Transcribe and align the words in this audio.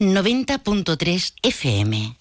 90.3 0.00 1.32
FM. 1.42 2.17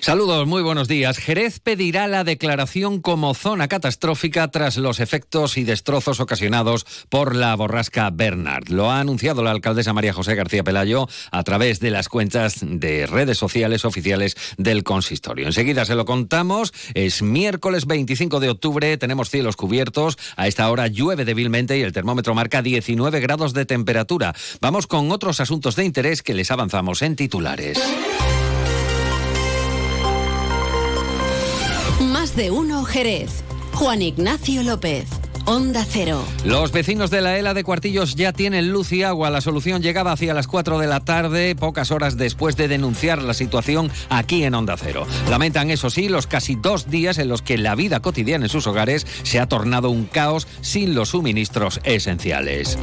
Saludos, 0.00 0.46
muy 0.46 0.62
buenos 0.62 0.88
días. 0.88 1.18
Jerez 1.18 1.58
pedirá 1.60 2.06
la 2.06 2.24
declaración 2.24 3.00
como 3.00 3.34
zona 3.34 3.68
catastrófica 3.68 4.48
tras 4.48 4.76
los 4.76 5.00
efectos 5.00 5.58
y 5.58 5.64
destrozos 5.64 6.20
ocasionados 6.20 6.86
por 7.08 7.34
la 7.34 7.54
borrasca 7.56 8.08
Bernard. 8.10 8.68
Lo 8.68 8.90
ha 8.90 9.00
anunciado 9.00 9.42
la 9.42 9.50
alcaldesa 9.50 9.92
María 9.92 10.12
José 10.12 10.34
García 10.34 10.62
Pelayo 10.62 11.08
a 11.32 11.42
través 11.42 11.80
de 11.80 11.90
las 11.90 12.08
cuentas 12.08 12.60
de 12.62 13.06
redes 13.06 13.38
sociales 13.38 13.84
oficiales 13.84 14.36
del 14.56 14.84
consistorio. 14.84 15.46
Enseguida 15.46 15.84
se 15.84 15.96
lo 15.96 16.04
contamos. 16.04 16.72
Es 16.94 17.20
miércoles 17.20 17.86
25 17.86 18.40
de 18.40 18.50
octubre, 18.50 18.96
tenemos 18.98 19.30
cielos 19.30 19.56
cubiertos. 19.56 20.16
A 20.36 20.46
esta 20.46 20.70
hora 20.70 20.86
llueve 20.86 21.24
débilmente 21.24 21.76
y 21.76 21.82
el 21.82 21.92
termómetro 21.92 22.34
marca 22.34 22.62
19 22.62 23.20
grados 23.20 23.52
de 23.52 23.66
temperatura. 23.66 24.34
Vamos 24.60 24.86
con 24.86 25.10
otros 25.10 25.40
asuntos 25.40 25.76
de 25.76 25.84
interés 25.84 26.22
que 26.22 26.34
les 26.34 26.50
avanzamos 26.50 27.02
en 27.02 27.16
titulares. 27.16 27.78
De 32.38 32.52
uno 32.52 32.84
Jerez. 32.84 33.42
Juan 33.74 34.00
Ignacio 34.00 34.62
López. 34.62 35.08
Onda 35.44 35.84
Cero. 35.84 36.22
Los 36.44 36.70
vecinos 36.70 37.10
de 37.10 37.20
la 37.20 37.36
ELA 37.36 37.52
de 37.52 37.64
Cuartillos 37.64 38.14
ya 38.14 38.32
tienen 38.32 38.70
luz 38.70 38.92
y 38.92 39.02
agua. 39.02 39.28
La 39.28 39.40
solución 39.40 39.82
llegaba 39.82 40.12
hacia 40.12 40.34
las 40.34 40.46
4 40.46 40.78
de 40.78 40.86
la 40.86 41.00
tarde, 41.00 41.56
pocas 41.56 41.90
horas 41.90 42.16
después 42.16 42.56
de 42.56 42.68
denunciar 42.68 43.22
la 43.22 43.34
situación 43.34 43.90
aquí 44.08 44.44
en 44.44 44.54
Onda 44.54 44.76
Cero. 44.76 45.04
Lamentan, 45.28 45.70
eso 45.70 45.90
sí, 45.90 46.08
los 46.08 46.28
casi 46.28 46.54
dos 46.54 46.88
días 46.88 47.18
en 47.18 47.28
los 47.28 47.42
que 47.42 47.58
la 47.58 47.74
vida 47.74 47.98
cotidiana 47.98 48.44
en 48.44 48.50
sus 48.50 48.68
hogares 48.68 49.04
se 49.24 49.40
ha 49.40 49.48
tornado 49.48 49.90
un 49.90 50.04
caos 50.04 50.46
sin 50.60 50.94
los 50.94 51.08
suministros 51.08 51.80
esenciales. 51.82 52.78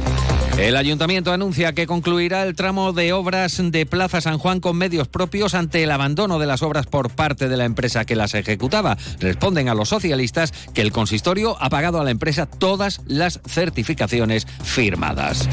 El 0.58 0.74
ayuntamiento 0.78 1.34
anuncia 1.34 1.74
que 1.74 1.86
concluirá 1.86 2.42
el 2.42 2.54
tramo 2.54 2.94
de 2.94 3.12
obras 3.12 3.60
de 3.62 3.84
Plaza 3.84 4.22
San 4.22 4.38
Juan 4.38 4.60
con 4.60 4.78
medios 4.78 5.06
propios 5.06 5.54
ante 5.54 5.82
el 5.82 5.90
abandono 5.90 6.38
de 6.38 6.46
las 6.46 6.62
obras 6.62 6.86
por 6.86 7.10
parte 7.10 7.50
de 7.50 7.58
la 7.58 7.66
empresa 7.66 8.06
que 8.06 8.16
las 8.16 8.32
ejecutaba. 8.32 8.96
Responden 9.20 9.68
a 9.68 9.74
los 9.74 9.90
socialistas 9.90 10.52
que 10.72 10.80
el 10.80 10.92
consistorio 10.92 11.58
ha 11.60 11.68
pagado 11.68 12.00
a 12.00 12.04
la 12.04 12.10
empresa 12.10 12.46
todas 12.46 13.02
las 13.06 13.40
certificaciones 13.46 14.46
firmadas. 14.64 15.46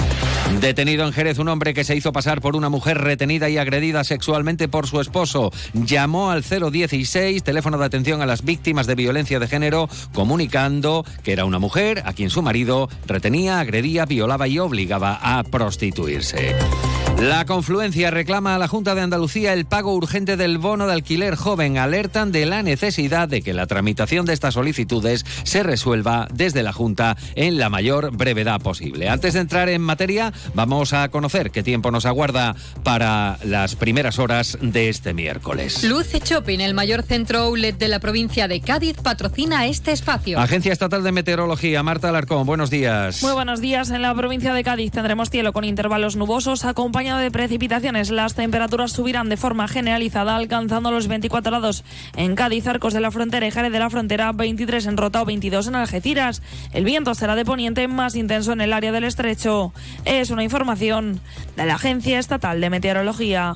Detenido 0.61 1.05
en 1.05 1.11
Jerez 1.11 1.37
un 1.37 1.49
hombre 1.49 1.73
que 1.73 1.83
se 1.83 1.97
hizo 1.97 2.13
pasar 2.13 2.39
por 2.39 2.55
una 2.55 2.69
mujer 2.69 2.99
retenida 2.99 3.49
y 3.49 3.57
agredida 3.57 4.05
sexualmente 4.05 4.69
por 4.69 4.87
su 4.87 5.01
esposo. 5.01 5.51
Llamó 5.73 6.31
al 6.31 6.43
016, 6.43 7.43
teléfono 7.43 7.77
de 7.77 7.85
atención 7.85 8.21
a 8.21 8.25
las 8.25 8.45
víctimas 8.45 8.87
de 8.87 8.95
violencia 8.95 9.39
de 9.39 9.47
género, 9.47 9.89
comunicando 10.13 11.03
que 11.23 11.33
era 11.33 11.43
una 11.43 11.59
mujer 11.59 12.03
a 12.05 12.13
quien 12.13 12.29
su 12.29 12.41
marido 12.41 12.87
retenía, 13.05 13.59
agredía, 13.59 14.05
violaba 14.05 14.47
y 14.47 14.59
obligaba 14.59 14.92
a 15.01 15.43
prostituirse. 15.43 16.92
La 17.23 17.45
confluencia 17.45 18.11
reclama 18.11 18.53
a 18.53 18.57
la 18.57 18.67
Junta 18.67 18.95
de 18.95 19.01
Andalucía 19.01 19.53
el 19.53 19.63
pago 19.63 19.95
urgente 19.95 20.35
del 20.35 20.57
bono 20.57 20.87
de 20.87 20.93
alquiler 20.93 21.35
joven. 21.35 21.77
Alertan 21.77 22.33
de 22.33 22.45
la 22.45 22.63
necesidad 22.63 23.29
de 23.29 23.41
que 23.41 23.53
la 23.53 23.65
tramitación 23.65 24.25
de 24.25 24.33
estas 24.33 24.55
solicitudes 24.55 25.25
se 25.43 25.63
resuelva 25.63 26.27
desde 26.33 26.63
la 26.63 26.73
Junta 26.73 27.15
en 27.35 27.57
la 27.59 27.69
mayor 27.69 28.11
brevedad 28.11 28.59
posible. 28.59 29.07
Antes 29.07 29.35
de 29.35 29.39
entrar 29.39 29.69
en 29.69 29.81
materia, 29.81 30.33
vamos 30.53 30.91
a 30.91 31.07
conocer 31.07 31.51
qué 31.51 31.63
tiempo 31.63 31.91
nos 31.91 32.05
aguarda 32.05 32.57
para 32.83 33.37
las 33.45 33.77
primeras 33.77 34.19
horas 34.19 34.57
de 34.59 34.89
este 34.89 35.13
miércoles. 35.13 35.81
Luce 35.85 36.19
Shopping, 36.19 36.59
el 36.59 36.73
mayor 36.73 37.03
centro 37.03 37.39
outlet 37.43 37.77
de 37.77 37.87
la 37.87 37.99
provincia 37.99 38.49
de 38.49 38.59
Cádiz, 38.59 38.97
patrocina 39.01 39.65
este 39.65 39.93
espacio. 39.93 40.37
Agencia 40.41 40.73
Estatal 40.73 41.03
de 41.03 41.13
Meteorología, 41.13 41.83
Marta 41.83 42.09
Alarcón, 42.09 42.45
buenos 42.45 42.69
días. 42.69 43.23
Muy 43.23 43.31
buenos 43.31 43.61
días. 43.61 43.91
En 43.91 44.01
la 44.01 44.13
provincia 44.13 44.53
de 44.53 44.61
Cádiz 44.65 44.91
tendremos 44.91 45.29
cielo 45.29 45.53
con 45.53 45.63
intervalos 45.63 46.17
nubosos 46.17 46.65
acompañados 46.65 47.12
de 47.17 47.31
precipitaciones. 47.31 48.11
Las 48.11 48.35
temperaturas 48.35 48.91
subirán 48.91 49.29
de 49.29 49.37
forma 49.37 49.67
generalizada, 49.67 50.35
alcanzando 50.35 50.91
los 50.91 51.07
24 51.07 51.51
grados 51.51 51.83
en 52.15 52.35
Cádiz, 52.35 52.67
Arcos 52.67 52.93
de 52.93 53.01
la 53.01 53.11
Frontera 53.11 53.47
y 53.47 53.51
Jerez 53.51 53.71
de 53.71 53.79
la 53.79 53.89
Frontera, 53.89 54.31
23 54.31 54.85
en 54.85 54.97
Rota 54.97 55.21
o 55.21 55.25
22 55.25 55.67
en 55.67 55.75
Algeciras. 55.75 56.41
El 56.71 56.85
viento 56.85 57.13
será 57.15 57.35
de 57.35 57.45
poniente 57.45 57.87
más 57.87 58.15
intenso 58.15 58.53
en 58.53 58.61
el 58.61 58.73
área 58.73 58.91
del 58.91 59.03
estrecho. 59.03 59.73
Es 60.05 60.29
una 60.29 60.43
información 60.43 61.19
de 61.55 61.65
la 61.65 61.75
Agencia 61.75 62.19
Estatal 62.19 62.61
de 62.61 62.69
Meteorología. 62.69 63.55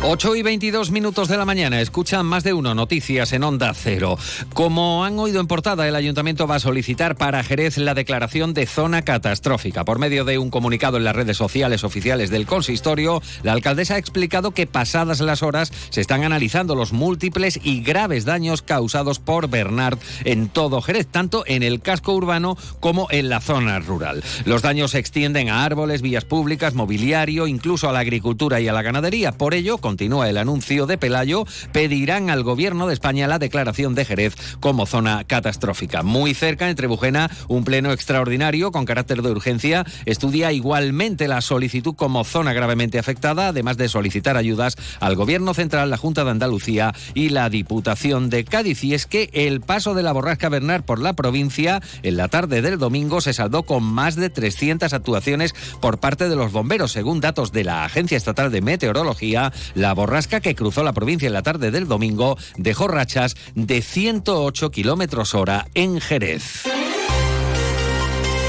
8 0.00 0.36
y 0.36 0.42
22 0.42 0.92
minutos 0.92 1.26
de 1.26 1.36
la 1.36 1.44
mañana. 1.44 1.80
Escuchan 1.80 2.24
más 2.24 2.44
de 2.44 2.52
uno 2.52 2.72
noticias 2.72 3.32
en 3.32 3.42
Onda 3.42 3.74
Cero. 3.74 4.16
Como 4.54 5.04
han 5.04 5.18
oído 5.18 5.40
en 5.40 5.48
portada, 5.48 5.88
el 5.88 5.96
ayuntamiento 5.96 6.46
va 6.46 6.54
a 6.54 6.60
solicitar 6.60 7.16
para 7.16 7.42
Jerez 7.42 7.78
la 7.78 7.94
declaración 7.94 8.54
de 8.54 8.66
zona 8.66 9.02
catastrófica. 9.02 9.84
Por 9.84 9.98
medio 9.98 10.24
de 10.24 10.38
un 10.38 10.50
comunicado 10.50 10.98
en 10.98 11.04
las 11.04 11.16
redes 11.16 11.36
sociales 11.36 11.82
oficiales 11.82 12.30
del 12.30 12.46
consistorio, 12.46 13.20
la 13.42 13.52
alcaldesa 13.52 13.96
ha 13.96 13.98
explicado 13.98 14.52
que 14.52 14.68
pasadas 14.68 15.18
las 15.20 15.42
horas 15.42 15.72
se 15.90 16.00
están 16.00 16.22
analizando 16.22 16.76
los 16.76 16.92
múltiples 16.92 17.58
y 17.64 17.82
graves 17.82 18.24
daños 18.24 18.62
causados 18.62 19.18
por 19.18 19.48
Bernard 19.48 19.98
en 20.24 20.48
todo 20.48 20.80
Jerez, 20.80 21.08
tanto 21.08 21.42
en 21.44 21.64
el 21.64 21.80
casco 21.80 22.14
urbano 22.14 22.56
como 22.78 23.08
en 23.10 23.28
la 23.28 23.40
zona 23.40 23.80
rural. 23.80 24.22
Los 24.44 24.62
daños 24.62 24.92
se 24.92 25.00
extienden 25.00 25.50
a 25.50 25.64
árboles, 25.64 26.02
vías 26.02 26.24
públicas, 26.24 26.74
mobiliario, 26.74 27.48
incluso 27.48 27.88
a 27.88 27.92
la 27.92 27.98
agricultura 27.98 28.60
y 28.60 28.68
a 28.68 28.72
la 28.72 28.82
ganadería. 28.82 29.32
Por 29.32 29.54
ello, 29.54 29.78
continúa 29.88 30.28
el 30.28 30.36
anuncio 30.36 30.84
de 30.84 30.98
Pelayo, 30.98 31.46
pedirán 31.72 32.28
al 32.28 32.42
gobierno 32.42 32.86
de 32.86 32.92
España 32.92 33.26
la 33.26 33.38
declaración 33.38 33.94
de 33.94 34.04
Jerez 34.04 34.34
como 34.60 34.84
zona 34.84 35.24
catastrófica. 35.24 36.02
Muy 36.02 36.34
cerca, 36.34 36.68
en 36.68 36.76
Trebujena, 36.76 37.30
un 37.48 37.64
pleno 37.64 37.90
extraordinario 37.90 38.70
con 38.70 38.84
carácter 38.84 39.22
de 39.22 39.30
urgencia 39.30 39.86
estudia 40.04 40.52
igualmente 40.52 41.26
la 41.26 41.40
solicitud 41.40 41.94
como 41.94 42.24
zona 42.24 42.52
gravemente 42.52 42.98
afectada, 42.98 43.48
además 43.48 43.78
de 43.78 43.88
solicitar 43.88 44.36
ayudas 44.36 44.76
al 45.00 45.16
gobierno 45.16 45.54
central, 45.54 45.88
la 45.88 45.96
Junta 45.96 46.22
de 46.22 46.32
Andalucía 46.32 46.92
y 47.14 47.30
la 47.30 47.48
Diputación 47.48 48.28
de 48.28 48.44
Cádiz. 48.44 48.84
Y 48.84 48.92
es 48.92 49.06
que 49.06 49.30
el 49.32 49.62
paso 49.62 49.94
de 49.94 50.02
la 50.02 50.12
borrasca 50.12 50.50
Bernard 50.50 50.82
por 50.82 51.00
la 51.00 51.14
provincia 51.14 51.80
en 52.02 52.18
la 52.18 52.28
tarde 52.28 52.60
del 52.60 52.78
domingo 52.78 53.22
se 53.22 53.32
saldó 53.32 53.62
con 53.62 53.84
más 53.84 54.16
de 54.16 54.28
300 54.28 54.92
actuaciones 54.92 55.54
por 55.80 55.98
parte 55.98 56.28
de 56.28 56.36
los 56.36 56.52
bomberos, 56.52 56.92
según 56.92 57.22
datos 57.22 57.52
de 57.52 57.64
la 57.64 57.86
Agencia 57.86 58.18
Estatal 58.18 58.52
de 58.52 58.60
Meteorología. 58.60 59.50
La 59.78 59.94
borrasca 59.94 60.40
que 60.40 60.56
cruzó 60.56 60.82
la 60.82 60.92
provincia 60.92 61.28
en 61.28 61.32
la 61.32 61.44
tarde 61.44 61.70
del 61.70 61.86
domingo 61.86 62.36
dejó 62.56 62.88
rachas 62.88 63.36
de 63.54 63.80
108 63.80 64.72
kilómetros 64.72 65.36
hora 65.36 65.68
en 65.74 66.00
Jerez. 66.00 66.64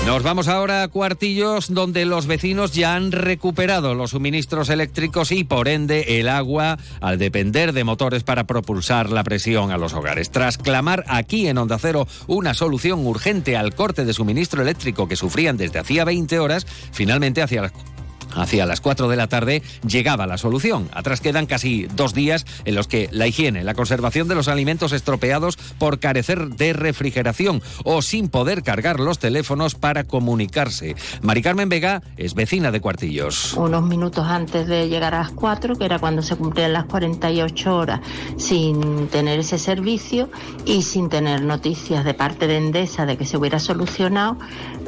Nos 0.08 0.24
vamos 0.24 0.48
ahora 0.48 0.82
a 0.82 0.88
Cuartillos, 0.88 1.72
donde 1.72 2.06
los 2.06 2.26
vecinos 2.26 2.72
ya 2.72 2.96
han 2.96 3.12
recuperado 3.12 3.94
los 3.94 4.10
suministros 4.10 4.70
eléctricos 4.70 5.32
y, 5.32 5.44
por 5.44 5.68
ende, 5.68 6.20
el 6.20 6.30
agua, 6.30 6.80
al 7.00 7.20
depender 7.20 7.74
de 7.74 7.84
motores 7.84 8.24
para 8.24 8.48
propulsar 8.48 9.12
la 9.12 9.24
presión 9.24 9.70
a 9.70 9.78
los 9.78 9.94
hogares. 9.94 10.32
Tras 10.32 10.58
clamar 10.58 11.06
aquí 11.08 11.48
en 11.48 11.60
Onda 11.60 11.78
Cero 11.78 12.08
una 12.26 12.56
solución 12.56 13.06
urgente 13.06 13.56
al 13.56 13.76
corte 13.76 14.04
de 14.04 14.14
suministro 14.14 14.64
eléctrico 14.64 15.08
que 15.08 15.16
sufrían 15.16 15.58
desde 15.58 15.78
hacía 15.78 16.06
20 16.06 16.40
horas, 16.40 16.66
finalmente 16.92 17.44
hacia 17.44 17.62
las 17.62 17.74
Hacia 18.40 18.66
las 18.66 18.82
4 18.82 19.10
de 19.10 19.18
la 19.18 19.28
tarde 19.28 19.62
llegaba 19.86 20.26
la 20.26 20.38
solución. 20.38 20.90
Atrás 20.94 21.20
quedan 21.20 21.46
casi 21.46 21.88
dos 21.96 22.14
días 22.14 22.46
en 22.66 22.76
los 22.76 22.88
que 22.88 23.10
la 23.12 23.28
higiene, 23.28 23.64
la 23.64 23.74
conservación 23.74 24.28
de 24.28 24.36
los 24.36 24.48
alimentos 24.48 24.94
estropeados 24.94 25.58
por 25.78 26.00
carecer 26.00 26.50
de 26.50 26.74
refrigeración 26.74 27.62
o 27.84 28.02
sin 28.02 28.30
poder 28.30 28.64
cargar 28.64 29.00
los 29.00 29.20
teléfonos 29.20 29.76
para 29.76 30.06
comunicarse. 30.06 30.96
Mari 31.22 31.42
Carmen 31.42 31.70
Vega 31.70 32.02
es 32.18 32.34
vecina 32.34 32.72
de 32.72 32.80
Cuartillos. 32.80 33.54
Unos 33.56 33.84
minutos 33.84 34.26
antes 34.26 34.68
de 34.68 34.88
llegar 34.88 35.14
a 35.14 35.20
las 35.20 35.32
4, 35.32 35.76
que 35.76 35.86
era 35.86 36.00
cuando 36.00 36.22
se 36.22 36.36
cumplían 36.36 36.74
las 36.74 36.86
48 36.86 37.76
horas, 37.76 38.00
sin 38.38 39.08
tener 39.10 39.40
ese 39.40 39.58
servicio 39.58 40.30
y 40.66 40.84
sin 40.84 41.10
tener 41.10 41.42
noticias 41.42 42.06
de 42.06 42.14
parte 42.14 42.48
de 42.48 42.58
Endesa 42.58 43.06
de 43.06 43.18
que 43.18 43.26
se 43.26 43.38
hubiera 43.38 43.60
solucionado, 43.60 44.38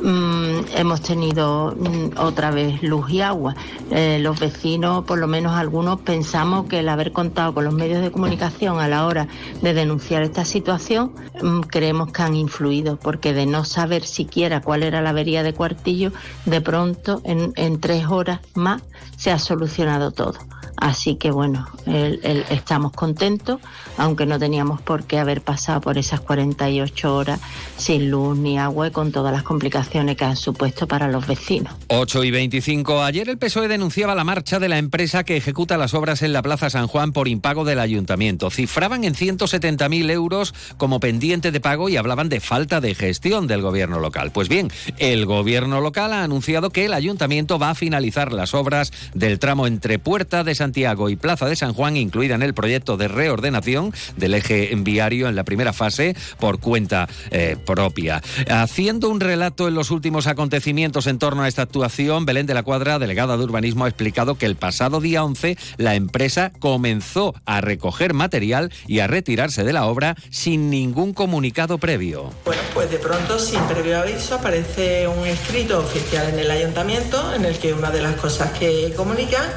mmm, 0.01 0.65
hemos 0.75 1.01
tenido 1.01 1.75
mmm, 1.77 2.17
otra 2.17 2.51
vez 2.51 2.81
luz 2.83 3.09
y 3.09 3.21
agua. 3.21 3.55
Eh, 3.91 4.19
los 4.21 4.39
vecinos, 4.39 5.05
por 5.05 5.19
lo 5.19 5.27
menos 5.27 5.53
algunos, 5.53 6.01
pensamos 6.01 6.65
que 6.67 6.79
el 6.79 6.89
haber 6.89 7.11
contado 7.11 7.53
con 7.53 7.65
los 7.65 7.73
medios 7.73 8.01
de 8.01 8.11
comunicación 8.11 8.79
a 8.79 8.87
la 8.87 9.05
hora 9.05 9.27
de 9.61 9.73
denunciar 9.73 10.23
esta 10.23 10.45
situación, 10.45 11.13
mmm, 11.41 11.61
creemos 11.61 12.11
que 12.11 12.21
han 12.21 12.35
influido, 12.35 12.97
porque 12.97 13.33
de 13.33 13.45
no 13.45 13.65
saber 13.65 14.03
siquiera 14.05 14.61
cuál 14.61 14.83
era 14.83 15.01
la 15.01 15.11
avería 15.11 15.43
de 15.43 15.53
Cuartillo, 15.53 16.11
de 16.45 16.61
pronto 16.61 17.21
en, 17.23 17.53
en 17.55 17.79
tres 17.79 18.07
horas 18.07 18.39
más 18.55 18.81
se 19.17 19.31
ha 19.31 19.39
solucionado 19.39 20.11
todo. 20.11 20.39
Así 20.77 21.15
que 21.15 21.29
bueno, 21.29 21.67
el, 21.85 22.19
el, 22.23 22.43
estamos 22.49 22.91
contentos, 22.93 23.59
aunque 23.97 24.25
no 24.25 24.39
teníamos 24.39 24.81
por 24.81 25.03
qué 25.03 25.19
haber 25.19 25.41
pasado 25.41 25.79
por 25.79 25.99
esas 25.99 26.21
48 26.21 27.15
horas 27.15 27.39
sin 27.77 28.09
luz 28.09 28.35
ni 28.35 28.57
agua 28.57 28.87
y 28.87 28.91
con 28.91 29.11
todas 29.11 29.31
las 29.31 29.43
complicaciones 29.43 29.90
que 29.91 30.25
han 30.25 30.37
supuesto 30.37 30.87
para 30.87 31.09
los 31.09 31.27
vecinos. 31.27 31.73
8 31.87 32.23
y 32.23 32.31
25. 32.31 33.03
Ayer 33.03 33.27
el 33.27 33.37
PSOE 33.37 33.67
denunciaba 33.67 34.15
la 34.15 34.23
marcha 34.23 34.57
de 34.57 34.69
la 34.69 34.77
empresa 34.77 35.25
que 35.25 35.35
ejecuta 35.35 35.77
las 35.77 35.93
obras 35.93 36.21
en 36.21 36.31
la 36.31 36.41
Plaza 36.41 36.69
San 36.69 36.87
Juan 36.87 37.11
por 37.11 37.27
impago 37.27 37.65
del 37.65 37.79
ayuntamiento. 37.79 38.49
Cifraban 38.49 39.03
en 39.03 39.15
170.000 39.15 40.09
euros 40.11 40.53
como 40.77 41.01
pendiente 41.01 41.51
de 41.51 41.59
pago 41.59 41.89
y 41.89 41.97
hablaban 41.97 42.29
de 42.29 42.39
falta 42.39 42.79
de 42.79 42.95
gestión 42.95 43.47
del 43.47 43.61
gobierno 43.61 43.99
local. 43.99 44.31
Pues 44.31 44.47
bien, 44.47 44.71
el 44.97 45.25
gobierno 45.25 45.81
local 45.81 46.13
ha 46.13 46.23
anunciado 46.23 46.69
que 46.69 46.85
el 46.85 46.93
ayuntamiento 46.93 47.59
va 47.59 47.71
a 47.71 47.75
finalizar 47.75 48.31
las 48.31 48.53
obras 48.53 48.93
del 49.13 49.39
tramo 49.39 49.67
entre 49.67 49.99
Puerta 49.99 50.45
de 50.45 50.55
Santiago 50.55 51.09
y 51.09 51.17
Plaza 51.17 51.47
de 51.47 51.57
San 51.57 51.73
Juan, 51.73 51.97
incluida 51.97 52.35
en 52.35 52.43
el 52.43 52.53
proyecto 52.53 52.95
de 52.95 53.09
reordenación 53.09 53.93
del 54.15 54.35
eje 54.35 54.71
viario 54.77 55.27
en 55.27 55.35
la 55.35 55.43
primera 55.43 55.73
fase 55.73 56.15
por 56.39 56.59
cuenta 56.59 57.09
eh, 57.31 57.57
propia. 57.65 58.21
Haciendo 58.49 59.09
un 59.09 59.19
relato 59.19 59.67
en 59.67 59.73
los 59.73 59.80
últimos 59.89 60.27
acontecimientos 60.27 61.07
en 61.07 61.17
torno 61.17 61.43
a 61.43 61.47
esta 61.47 61.63
actuación, 61.63 62.25
Belén 62.25 62.45
de 62.45 62.53
la 62.53 62.63
Cuadra, 62.63 62.99
delegada 62.99 63.37
de 63.37 63.43
urbanismo, 63.43 63.85
ha 63.85 63.87
explicado 63.87 64.35
que 64.35 64.45
el 64.45 64.55
pasado 64.55 65.01
día 65.01 65.23
11 65.23 65.57
la 65.77 65.95
empresa 65.95 66.51
comenzó 66.59 67.33
a 67.45 67.61
recoger 67.61 68.13
material 68.13 68.71
y 68.85 68.99
a 68.99 69.07
retirarse 69.07 69.63
de 69.63 69.73
la 69.73 69.87
obra 69.87 70.15
sin 70.29 70.69
ningún 70.69 71.13
comunicado 71.13 71.77
previo. 71.77 72.31
Bueno, 72.45 72.61
pues 72.73 72.91
de 72.91 72.97
pronto, 72.97 73.39
sin 73.39 73.61
previo 73.61 73.99
aviso, 73.99 74.35
aparece 74.35 75.07
un 75.07 75.25
escrito 75.25 75.79
oficial 75.79 76.29
en 76.29 76.39
el 76.39 76.51
ayuntamiento 76.51 77.33
en 77.33 77.45
el 77.45 77.57
que 77.57 77.73
una 77.73 77.89
de 77.89 78.01
las 78.01 78.15
cosas 78.15 78.51
que 78.51 78.93
comunican 78.95 79.49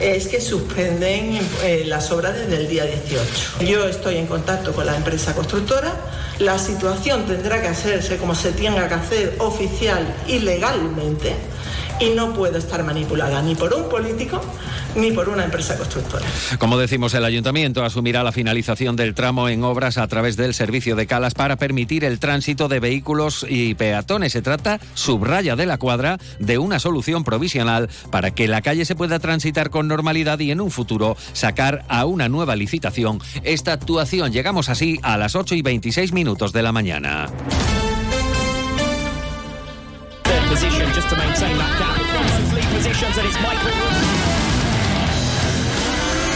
es 0.00 0.28
que 0.28 0.40
suspenden 0.40 1.38
eh, 1.62 1.84
las 1.86 2.10
obras 2.10 2.34
desde 2.34 2.56
el 2.56 2.68
día 2.68 2.84
18. 2.84 3.64
Yo 3.64 3.86
estoy 3.86 4.16
en 4.16 4.26
contacto 4.26 4.72
con 4.72 4.86
la 4.86 4.96
empresa 4.96 5.34
constructora. 5.34 5.94
La 6.38 6.56
situación 6.56 7.26
tendrá 7.26 7.60
que 7.60 7.66
hacerse 7.66 8.16
como 8.16 8.32
se 8.32 8.52
tenga 8.52 8.86
que 8.86 8.94
hacer 8.94 9.34
oficial 9.40 10.06
y 10.28 10.38
legalmente 10.38 11.34
y 12.00 12.10
no 12.10 12.32
puede 12.32 12.58
estar 12.58 12.84
manipulada 12.84 13.42
ni 13.42 13.54
por 13.54 13.72
un 13.74 13.88
político 13.88 14.40
ni 14.96 15.12
por 15.12 15.28
una 15.28 15.44
empresa 15.44 15.76
constructora. 15.76 16.26
Como 16.58 16.78
decimos, 16.78 17.14
el 17.14 17.24
ayuntamiento 17.24 17.84
asumirá 17.84 18.22
la 18.22 18.32
finalización 18.32 18.96
del 18.96 19.14
tramo 19.14 19.48
en 19.48 19.62
obras 19.62 19.98
a 19.98 20.06
través 20.08 20.36
del 20.36 20.54
servicio 20.54 20.96
de 20.96 21.06
calas 21.06 21.34
para 21.34 21.56
permitir 21.56 22.04
el 22.04 22.18
tránsito 22.18 22.68
de 22.68 22.80
vehículos 22.80 23.46
y 23.48 23.74
peatones. 23.74 24.32
Se 24.32 24.42
trata, 24.42 24.80
subraya 24.94 25.56
de 25.56 25.66
la 25.66 25.78
cuadra, 25.78 26.18
de 26.38 26.58
una 26.58 26.78
solución 26.78 27.24
provisional 27.24 27.88
para 28.10 28.32
que 28.32 28.48
la 28.48 28.62
calle 28.62 28.84
se 28.84 28.96
pueda 28.96 29.18
transitar 29.18 29.70
con 29.70 29.88
normalidad 29.88 30.38
y 30.40 30.50
en 30.50 30.60
un 30.60 30.70
futuro 30.70 31.16
sacar 31.32 31.84
a 31.88 32.04
una 32.04 32.28
nueva 32.28 32.56
licitación 32.56 33.20
esta 33.42 33.72
actuación. 33.72 34.32
Llegamos 34.32 34.68
así 34.68 34.98
a 35.02 35.16
las 35.16 35.34
8 35.34 35.54
y 35.54 35.62
26 35.62 36.12
minutos 36.12 36.52
de 36.52 36.62
la 36.62 36.72
mañana. 36.72 37.28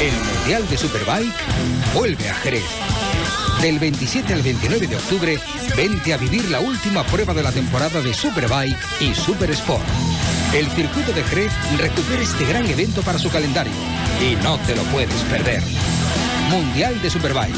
El 0.00 0.12
Mundial 0.12 0.69
de 0.69 0.78
Superbike 0.78 1.34
vuelve 1.94 2.30
a 2.30 2.34
Jerez. 2.34 2.64
Del 3.60 3.78
27 3.78 4.32
al 4.32 4.42
29 4.42 4.86
de 4.86 4.96
octubre, 4.96 5.38
vente 5.76 6.14
a 6.14 6.16
vivir 6.16 6.48
la 6.50 6.60
última 6.60 7.04
prueba 7.04 7.34
de 7.34 7.42
la 7.42 7.52
temporada 7.52 8.00
de 8.00 8.14
Superbike 8.14 8.78
y 9.00 9.14
Super 9.14 9.50
Sport. 9.50 9.84
El 10.54 10.66
circuito 10.70 11.12
de 11.12 11.22
Jerez 11.22 11.52
recupera 11.78 12.22
este 12.22 12.44
gran 12.46 12.66
evento 12.66 13.02
para 13.02 13.18
su 13.18 13.30
calendario 13.30 13.72
y 14.20 14.36
no 14.42 14.58
te 14.58 14.75
lo 14.75 14.82
puedes 14.84 15.22
perder. 15.25 15.62
Mundial 16.50 17.00
de 17.02 17.10
Superbike. 17.10 17.56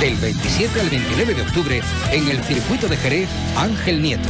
Del 0.00 0.16
27 0.16 0.80
al 0.80 0.90
29 0.90 1.34
de 1.34 1.42
octubre 1.42 1.82
en 2.12 2.28
el 2.28 2.42
circuito 2.44 2.88
de 2.88 2.96
Jerez 2.96 3.28
Ángel 3.56 4.00
Nieto. 4.00 4.28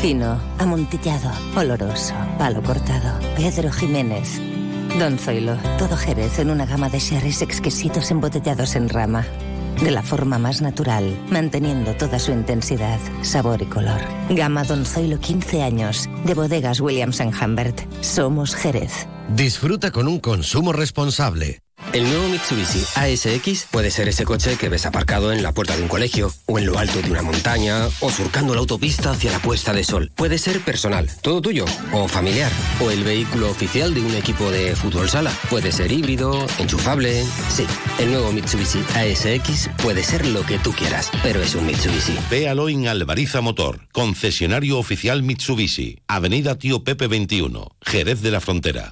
Fino, 0.00 0.40
amontillado, 0.58 1.30
oloroso, 1.54 2.14
palo 2.38 2.62
cortado. 2.62 3.18
Pedro 3.36 3.70
Jiménez. 3.70 4.40
Don 4.98 5.18
Zoilo, 5.18 5.58
todo 5.78 5.94
Jerez 5.94 6.38
en 6.38 6.48
una 6.48 6.64
gama 6.64 6.88
de 6.88 6.98
sherries 6.98 7.42
exquisitos 7.42 8.10
embotellados 8.10 8.76
en 8.76 8.88
rama. 8.88 9.26
De 9.82 9.90
la 9.90 10.02
forma 10.02 10.38
más 10.38 10.62
natural, 10.62 11.14
manteniendo 11.30 11.94
toda 11.96 12.18
su 12.18 12.32
intensidad, 12.32 12.98
sabor 13.20 13.60
y 13.60 13.66
color. 13.66 14.00
Gama 14.30 14.64
Don 14.64 14.86
Zoilo 14.86 15.20
15 15.20 15.62
años, 15.62 16.08
de 16.24 16.32
bodegas 16.32 16.80
Williams⁇ 16.80 17.20
Humbert. 17.44 17.78
Somos 18.02 18.54
Jerez. 18.54 19.06
Disfruta 19.28 19.90
con 19.90 20.08
un 20.08 20.18
consumo 20.18 20.72
responsable. 20.72 21.60
El 21.92 22.04
nuevo 22.04 22.28
Mitsubishi 22.28 22.84
ASX 22.94 23.66
puede 23.68 23.90
ser 23.90 24.08
ese 24.08 24.24
coche 24.24 24.56
que 24.56 24.68
ves 24.68 24.86
aparcado 24.86 25.32
en 25.32 25.42
la 25.42 25.52
puerta 25.52 25.76
de 25.76 25.82
un 25.82 25.88
colegio, 25.88 26.32
o 26.46 26.58
en 26.58 26.66
lo 26.66 26.78
alto 26.78 27.02
de 27.02 27.10
una 27.10 27.22
montaña, 27.22 27.88
o 27.98 28.10
surcando 28.10 28.54
la 28.54 28.60
autopista 28.60 29.10
hacia 29.10 29.32
la 29.32 29.40
puesta 29.40 29.72
de 29.72 29.82
sol. 29.82 30.12
Puede 30.14 30.38
ser 30.38 30.60
personal, 30.60 31.10
todo 31.20 31.40
tuyo, 31.42 31.64
o 31.92 32.06
familiar, 32.06 32.52
o 32.80 32.92
el 32.92 33.02
vehículo 33.02 33.50
oficial 33.50 33.92
de 33.92 34.02
un 34.02 34.14
equipo 34.14 34.52
de 34.52 34.76
fútbol 34.76 35.08
sala. 35.08 35.32
Puede 35.48 35.72
ser 35.72 35.90
híbrido, 35.90 36.46
enchufable. 36.60 37.24
Sí, 37.48 37.66
el 37.98 38.12
nuevo 38.12 38.30
Mitsubishi 38.30 38.84
ASX 38.94 39.68
puede 39.82 40.04
ser 40.04 40.26
lo 40.26 40.46
que 40.46 40.60
tú 40.60 40.72
quieras, 40.72 41.10
pero 41.24 41.42
es 41.42 41.56
un 41.56 41.66
Mitsubishi. 41.66 42.16
Véalo 42.30 42.68
en 42.68 42.86
Alvariza 42.86 43.40
Motor, 43.40 43.88
concesionario 43.90 44.78
oficial 44.78 45.24
Mitsubishi, 45.24 45.98
Avenida 46.06 46.56
Tío 46.56 46.84
Pepe 46.84 47.08
21, 47.08 47.66
Jerez 47.82 48.22
de 48.22 48.30
la 48.30 48.40
Frontera. 48.40 48.90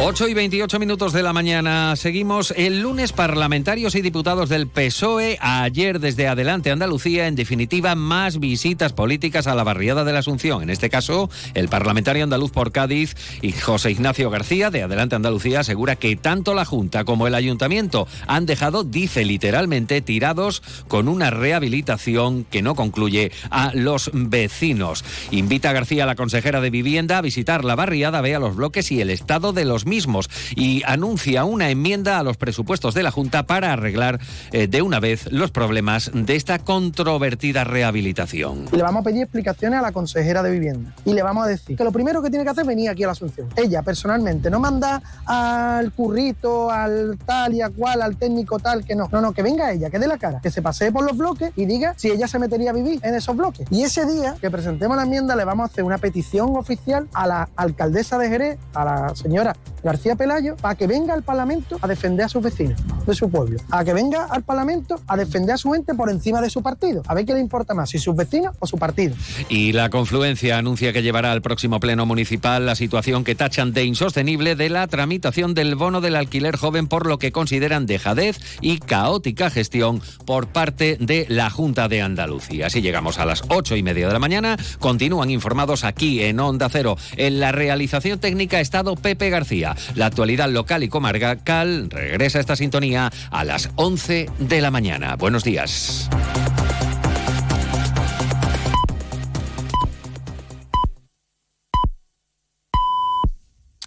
8 0.00 0.28
y 0.28 0.34
28 0.34 0.80
minutos 0.80 1.12
de 1.12 1.22
la 1.22 1.32
mañana. 1.32 1.94
Seguimos 1.94 2.52
el 2.56 2.80
lunes 2.80 3.12
parlamentarios 3.12 3.94
y 3.94 4.02
diputados 4.02 4.48
del 4.48 4.66
PSOE. 4.66 5.38
Ayer 5.40 6.00
desde 6.00 6.26
Adelante 6.26 6.72
Andalucía, 6.72 7.28
en 7.28 7.36
definitiva, 7.36 7.94
más 7.94 8.40
visitas 8.40 8.92
políticas 8.92 9.46
a 9.46 9.54
la 9.54 9.62
barriada 9.62 10.04
de 10.04 10.12
la 10.12 10.18
Asunción. 10.18 10.64
En 10.64 10.70
este 10.70 10.90
caso, 10.90 11.30
el 11.54 11.68
parlamentario 11.68 12.24
andaluz 12.24 12.50
por 12.50 12.72
Cádiz 12.72 13.14
y 13.40 13.52
José 13.52 13.92
Ignacio 13.92 14.30
García 14.30 14.70
de 14.70 14.82
Adelante 14.82 15.14
Andalucía 15.14 15.60
asegura 15.60 15.96
que 15.96 16.16
tanto 16.16 16.54
la 16.54 16.64
Junta 16.64 17.04
como 17.04 17.28
el 17.28 17.34
Ayuntamiento 17.34 18.08
han 18.26 18.46
dejado, 18.46 18.82
dice 18.82 19.24
literalmente, 19.24 20.02
tirados 20.02 20.62
con 20.88 21.08
una 21.08 21.30
rehabilitación 21.30 22.44
que 22.44 22.62
no 22.62 22.74
concluye 22.74 23.30
a 23.48 23.70
los 23.74 24.10
vecinos. 24.12 25.04
Invita 25.30 25.70
a 25.70 25.72
García, 25.72 26.04
la 26.04 26.16
consejera 26.16 26.60
de 26.60 26.70
Vivienda, 26.70 27.18
a 27.18 27.22
visitar 27.22 27.64
la 27.64 27.76
barriada, 27.76 28.20
vea 28.20 28.40
los 28.40 28.56
bloques 28.56 28.90
y 28.90 29.00
el 29.00 29.10
estado 29.10 29.52
de 29.52 29.64
los 29.64 29.83
mismos 29.86 30.28
y 30.56 30.82
anuncia 30.86 31.44
una 31.44 31.70
enmienda 31.70 32.18
a 32.18 32.22
los 32.22 32.36
presupuestos 32.36 32.94
de 32.94 33.02
la 33.02 33.10
Junta 33.10 33.46
para 33.46 33.72
arreglar 33.72 34.20
eh, 34.52 34.66
de 34.66 34.82
una 34.82 35.00
vez 35.00 35.30
los 35.32 35.50
problemas 35.50 36.10
de 36.12 36.36
esta 36.36 36.58
controvertida 36.58 37.64
rehabilitación. 37.64 38.66
Le 38.72 38.82
vamos 38.82 39.00
a 39.00 39.04
pedir 39.04 39.22
explicaciones 39.22 39.78
a 39.78 39.82
la 39.82 39.92
consejera 39.92 40.42
de 40.42 40.50
vivienda 40.50 40.94
y 41.04 41.12
le 41.14 41.22
vamos 41.22 41.44
a 41.44 41.48
decir 41.48 41.76
que 41.76 41.84
lo 41.84 41.92
primero 41.92 42.22
que 42.22 42.30
tiene 42.30 42.44
que 42.44 42.50
hacer 42.50 42.62
es 42.62 42.68
venir 42.68 42.90
aquí 42.90 43.02
a 43.04 43.06
la 43.06 43.12
Asunción. 43.12 43.48
Ella 43.56 43.82
personalmente 43.82 44.50
no 44.50 44.60
manda 44.60 45.02
al 45.26 45.92
currito, 45.92 46.70
al 46.70 47.18
tal 47.24 47.54
y 47.54 47.62
a 47.62 47.70
cual, 47.70 48.02
al 48.02 48.16
técnico 48.16 48.58
tal, 48.58 48.84
que 48.84 48.94
no. 48.94 49.08
No, 49.12 49.20
no, 49.20 49.32
que 49.32 49.42
venga 49.42 49.72
ella, 49.72 49.90
que 49.90 49.98
dé 49.98 50.06
la 50.06 50.18
cara, 50.18 50.40
que 50.40 50.50
se 50.50 50.62
pasee 50.62 50.90
por 50.90 51.04
los 51.04 51.16
bloques 51.16 51.52
y 51.56 51.66
diga 51.66 51.94
si 51.96 52.10
ella 52.10 52.26
se 52.26 52.38
metería 52.38 52.70
a 52.70 52.72
vivir 52.72 53.00
en 53.02 53.14
esos 53.14 53.36
bloques. 53.36 53.66
Y 53.70 53.82
ese 53.82 54.06
día 54.06 54.36
que 54.40 54.50
presentemos 54.50 54.96
la 54.96 55.04
enmienda 55.04 55.36
le 55.36 55.44
vamos 55.44 55.64
a 55.64 55.72
hacer 55.72 55.84
una 55.84 55.98
petición 55.98 56.56
oficial 56.56 57.08
a 57.12 57.26
la 57.26 57.48
alcaldesa 57.56 58.18
de 58.18 58.28
Jerez, 58.28 58.58
a 58.74 58.84
la 58.84 59.14
señora 59.14 59.54
García 59.84 60.16
Pelayo 60.16 60.56
para 60.56 60.74
que 60.74 60.86
venga 60.86 61.14
al 61.14 61.22
Parlamento 61.22 61.78
a 61.82 61.86
defender 61.86 62.26
a 62.26 62.28
sus 62.28 62.42
vecinos 62.42 62.80
de 63.06 63.14
su 63.14 63.30
pueblo, 63.30 63.58
a 63.70 63.84
que 63.84 63.92
venga 63.92 64.24
al 64.24 64.42
Parlamento 64.42 65.00
a 65.06 65.16
defender 65.16 65.54
a 65.54 65.58
su 65.58 65.70
gente 65.72 65.94
por 65.94 66.10
encima 66.10 66.40
de 66.40 66.48
su 66.48 66.62
partido, 66.62 67.02
a 67.06 67.14
ver 67.14 67.26
qué 67.26 67.34
le 67.34 67.40
importa 67.40 67.74
más, 67.74 67.90
si 67.90 67.98
sus 67.98 68.16
vecinos 68.16 68.56
o 68.58 68.66
su 68.66 68.78
partido. 68.78 69.14
Y 69.48 69.72
la 69.72 69.90
confluencia 69.90 70.58
anuncia 70.58 70.92
que 70.92 71.02
llevará 71.02 71.32
al 71.32 71.42
próximo 71.42 71.80
Pleno 71.80 72.06
Municipal 72.06 72.64
la 72.64 72.74
situación 72.74 73.24
que 73.24 73.34
tachan 73.34 73.72
de 73.72 73.84
insostenible 73.84 74.56
de 74.56 74.70
la 74.70 74.86
tramitación 74.86 75.52
del 75.54 75.74
bono 75.74 76.00
del 76.00 76.16
alquiler 76.16 76.56
joven 76.56 76.86
por 76.86 77.06
lo 77.06 77.18
que 77.18 77.32
consideran 77.32 77.86
dejadez 77.86 78.40
y 78.60 78.78
caótica 78.78 79.50
gestión 79.50 80.00
por 80.24 80.48
parte 80.48 80.96
de 81.00 81.26
la 81.28 81.50
Junta 81.50 81.88
de 81.88 82.00
Andalucía. 82.00 82.68
Así 82.68 82.80
llegamos 82.80 83.18
a 83.18 83.26
las 83.26 83.42
ocho 83.48 83.76
y 83.76 83.82
media 83.82 84.06
de 84.06 84.12
la 84.12 84.18
mañana. 84.18 84.56
Continúan 84.78 85.30
informados 85.30 85.84
aquí 85.84 86.22
en 86.22 86.40
Onda 86.40 86.68
Cero. 86.70 86.96
En 87.16 87.40
la 87.40 87.52
realización 87.52 88.18
técnica 88.18 88.60
estado 88.60 88.96
Pepe 88.96 89.28
García. 89.28 89.73
La 89.94 90.06
actualidad 90.06 90.48
local 90.48 90.82
y 90.82 90.88
comarcal 90.88 91.88
regresa 91.90 92.38
a 92.38 92.40
esta 92.40 92.56
sintonía 92.56 93.10
a 93.30 93.44
las 93.44 93.70
11 93.76 94.30
de 94.38 94.60
la 94.60 94.70
mañana. 94.70 95.16
Buenos 95.16 95.44
días. 95.44 96.08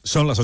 Son 0.07 0.25
las 0.25 0.35